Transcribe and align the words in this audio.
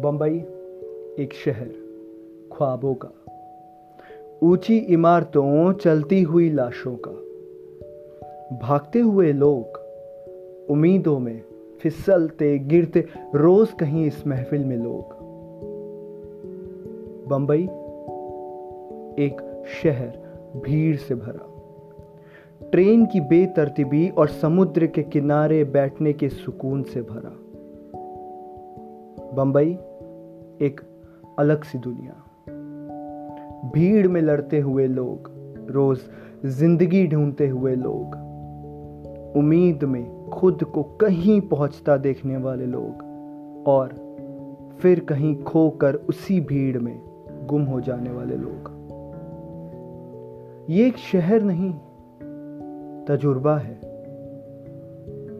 बंबई 0.00 0.38
एक 1.22 1.28
शहर, 1.44 1.68
ख्वाबों 2.52 2.94
का। 2.94 3.08
ऊँची 4.42 4.76
इमारतों, 4.76 5.72
चलती 5.72 6.22
हुई 6.22 6.50
लाशों 6.50 6.96
का। 7.08 7.10
भागते 8.56 9.00
हुए 9.00 9.32
लोग 9.32 9.80
उम्मीदों 10.70 11.18
में 11.18 11.42
फिसलते, 11.80 12.58
गिरते, 12.58 13.04
रोज 13.34 13.72
कहीं 13.72 14.06
इस 14.06 14.26
महफिल 14.26 14.64
में 14.64 14.76
लोग। 14.76 15.04
बंबई 17.28 17.62
एक 19.24 19.64
शहर, 19.82 20.18
भीड़ 20.56 20.96
से 20.96 21.14
भरा। 21.14 21.46
ट्रेन 22.70 23.06
की 23.06 23.20
बेतरतीबी 23.20 24.08
और 24.08 24.28
समुद्र 24.28 24.86
के 24.86 25.02
किनारे 25.02 25.64
बैठने 25.64 26.12
के 26.12 26.28
सुकून 26.28 26.82
से 26.82 27.02
भरा। 27.02 27.36
बंबई 29.34 29.78
एक 30.62 30.80
अलग 31.38 31.64
सी 31.64 31.78
दुनिया। 31.78 32.12
भीड़ 33.74 34.08
में 34.08 34.20
लड़ते 34.22 34.60
हुए 34.60 34.86
लोग, 34.86 35.30
रोज 35.70 35.98
ज़िंदगी 36.46 37.06
ढूंढते 37.06 37.48
हुए 37.48 37.74
लोग, 37.74 38.14
उम्मीद 39.36 39.84
में 39.84 40.30
खुद 40.30 40.64
को 40.64 40.82
कहीं 40.82 41.40
पहुँचता 41.40 41.96
देखने 41.96 42.36
वाले 42.36 42.66
लोग, 42.66 43.04
और 43.68 43.88
फिर 44.80 45.00
कहीं 45.00 45.42
खोकर 45.42 45.94
उसी 45.94 46.40
भीड़ 46.40 46.78
में 46.78 47.00
गुम 47.46 47.62
हो 47.62 47.80
जाने 47.80 48.10
वाले 48.10 48.36
लोग। 48.36 48.70
ये 50.70 50.86
एक 50.86 50.96
शहर 50.96 51.42
नहीं, 51.42 51.72
तजुर्बा 53.04 53.56
है। 53.58 53.74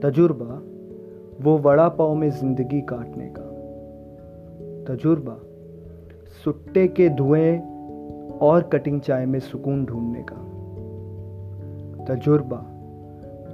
तजुर्बा, 0.00 0.62
वो 1.44 1.58
वड़ा 1.58 1.88
पाव 1.88 2.14
में 2.14 2.30
ज़िंदगी 2.30 2.80
काटने 2.80 3.26
का। 3.26 3.49
तजुर्बा, 4.90 5.36
सुट्टे 6.44 6.88
के 6.88 7.08
धुएँ 7.08 7.58
और 8.38 8.62
कटिंग 8.62 9.00
चाय 9.00 9.26
में 9.26 9.40
सुकून 9.40 9.84
ढूँढने 9.84 10.24
का। 10.32 10.36
तजुर्बा, 12.04 12.64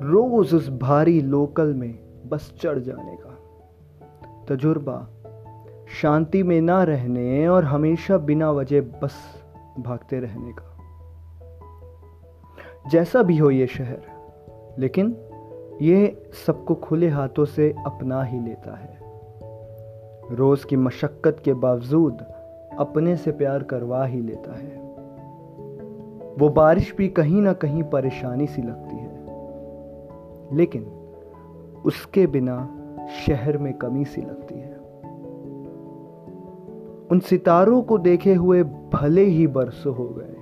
रोज 0.02 0.54
उस 0.54 0.68
भारी 0.70 1.20
लोकल 1.20 1.74
में 1.74 1.98
बस 2.28 2.54
चढ़ 2.60 2.78
जाने 2.78 3.16
का। 3.20 3.38
तजुर्बा, 4.48 5.08
शांति 6.02 6.42
में 6.42 6.60
ना 6.60 6.82
रहने 6.82 7.48
और 7.48 7.64
हमेशा 7.64 8.18
बिना 8.18 8.50
वजह 8.50 8.80
बस 8.80 9.44
भागते 9.78 10.20
रहने 10.20 10.52
का। 10.52 10.78
जैसा 12.90 13.22
भी 13.22 13.38
हो 13.38 13.50
ये 13.50 13.66
शहर, 13.66 14.02
लेकिन 14.78 15.16
ये 15.82 16.30
सबको 16.46 16.74
खुले 16.74 17.08
हाथों 17.08 17.44
से 17.44 17.74
अपना 17.86 18.22
ही 18.22 18.40
लेता 18.40 18.76
है। 18.76 19.05
रोज 20.32 20.64
की 20.64 20.76
मशक्कत 20.76 21.36
के 21.44 21.54
बावजूद 21.54 22.18
अपने 22.78 23.16
से 23.16 23.32
प्यार 23.32 23.62
करवा 23.62 24.04
ही 24.04 24.20
लेता 24.20 24.58
है। 24.58 24.86
वो 26.38 26.48
बारिश 26.48 26.96
भी 26.96 27.08
कहीं 27.08 27.42
ना 27.42 27.52
कहीं 27.52 27.82
परेशानी 27.82 28.46
सी 28.46 28.62
लगती 28.62 28.96
है। 28.96 29.16
लेकिन 30.56 30.82
उसके 31.84 32.26
बिना 32.26 32.82
शहर 33.26 33.58
में 33.58 33.74
कमी 33.74 34.04
सी 34.04 34.20
लगती 34.20 34.54
है। 34.54 34.76
उन 37.10 37.18
सितारों 37.18 37.82
को 37.82 37.98
देखे 37.98 38.34
हुए 38.34 38.62
भले 38.62 39.24
ही 39.24 39.46
बरसों 39.46 39.96
हो 39.96 40.08
गए। 40.08 40.36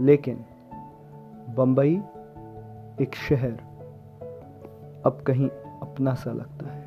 लेकिन 0.00 0.44
बंबई 1.56 2.00
एक 3.00 3.14
शहर 3.14 3.60
अब 5.06 5.22
कहीं 5.26 5.48
अपना 5.82 6.14
सा 6.14 6.32
लगता 6.32 6.70
है। 6.70 6.83